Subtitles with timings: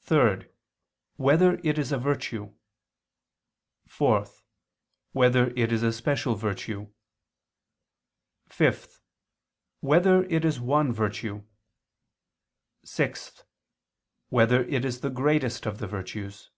[0.00, 0.44] (3)
[1.16, 2.52] Whether it is a virtue?
[3.86, 4.26] (4)
[5.12, 6.92] Whether it is a special virtue?
[8.50, 9.00] (5)
[9.80, 11.44] Whether it is one virtue?
[12.84, 13.44] (6)
[14.28, 16.50] Whether it is the greatest of the virtues?